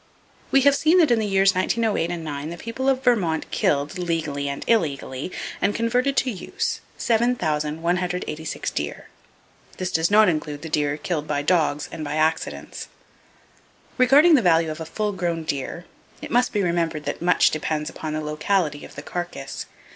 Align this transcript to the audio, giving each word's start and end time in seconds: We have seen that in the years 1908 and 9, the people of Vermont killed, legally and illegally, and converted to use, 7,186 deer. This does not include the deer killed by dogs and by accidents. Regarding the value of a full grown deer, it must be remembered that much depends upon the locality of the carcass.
We 0.49 0.61
have 0.61 0.75
seen 0.75 0.97
that 0.97 1.11
in 1.11 1.19
the 1.19 1.27
years 1.27 1.53
1908 1.53 2.11
and 2.11 2.23
9, 2.23 2.49
the 2.49 2.57
people 2.57 2.89
of 2.89 3.03
Vermont 3.03 3.51
killed, 3.51 3.99
legally 3.99 4.49
and 4.49 4.63
illegally, 4.67 5.31
and 5.61 5.75
converted 5.75 6.17
to 6.17 6.31
use, 6.31 6.81
7,186 6.97 8.71
deer. 8.71 9.09
This 9.77 9.91
does 9.91 10.09
not 10.09 10.27
include 10.27 10.63
the 10.63 10.69
deer 10.69 10.97
killed 10.97 11.27
by 11.27 11.43
dogs 11.43 11.87
and 11.91 12.03
by 12.03 12.15
accidents. 12.15 12.87
Regarding 13.99 14.33
the 14.33 14.41
value 14.41 14.71
of 14.71 14.79
a 14.81 14.85
full 14.87 15.11
grown 15.11 15.43
deer, 15.43 15.85
it 16.19 16.31
must 16.31 16.51
be 16.51 16.63
remembered 16.63 17.05
that 17.05 17.21
much 17.21 17.51
depends 17.51 17.87
upon 17.87 18.13
the 18.13 18.21
locality 18.21 18.83
of 18.83 18.95
the 18.95 19.03
carcass. 19.03 19.67